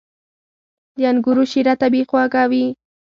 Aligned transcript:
•د 0.97 0.99
انګورو 1.09 1.43
شیره 1.51 1.73
طبیعي 1.81 2.05
خوږه 2.09 2.43
وي. 2.51 2.65